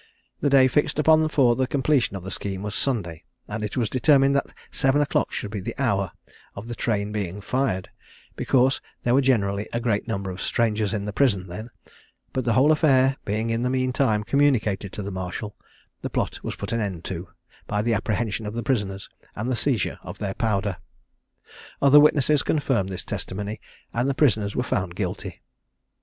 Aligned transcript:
The 0.39 0.49
day 0.49 0.67
fixed 0.67 0.97
upon 0.97 1.29
for 1.29 1.55
the 1.55 1.67
completion 1.67 2.15
of 2.15 2.23
the 2.23 2.31
scheme 2.31 2.63
was 2.63 2.73
Sunday, 2.73 3.23
and 3.47 3.63
it 3.63 3.77
was 3.77 3.87
determined 3.87 4.35
that 4.35 4.47
seven 4.71 4.99
o'clock 4.99 5.31
should 5.31 5.51
be 5.51 5.59
the 5.59 5.77
hour 5.77 6.11
of 6.55 6.67
the 6.67 6.73
train 6.73 7.11
being 7.11 7.39
fired, 7.39 7.87
because 8.35 8.81
there 9.03 9.13
were 9.13 9.21
generally 9.21 9.69
a 9.71 9.79
great 9.79 10.07
number 10.07 10.31
of 10.31 10.41
strangers 10.41 10.91
in 10.91 11.05
the 11.05 11.13
prison 11.13 11.45
then; 11.45 11.69
but 12.33 12.45
the 12.45 12.53
whole 12.53 12.71
affair 12.71 13.17
being 13.25 13.51
in 13.51 13.61
the 13.61 13.69
mean 13.69 13.93
time 13.93 14.23
communicated 14.23 14.91
to 14.93 15.03
the 15.03 15.11
marshal, 15.11 15.55
the 16.01 16.09
plot 16.09 16.39
was 16.43 16.55
put 16.55 16.71
an 16.71 16.79
end 16.79 17.03
to, 17.05 17.29
by 17.67 17.83
the 17.83 17.93
apprehension 17.93 18.47
of 18.47 18.55
the 18.55 18.63
prisoners, 18.63 19.07
and 19.35 19.51
the 19.51 19.55
seizure 19.55 19.99
of 20.01 20.17
their 20.17 20.33
powder. 20.33 20.77
Other 21.79 21.99
witnesses 21.99 22.41
confirmed 22.41 22.89
this 22.89 23.05
testimony, 23.05 23.61
and 23.93 24.09
the 24.09 24.15
prisoners 24.15 24.55
were 24.55 24.63
found 24.63 24.95
guilty. 24.95 25.43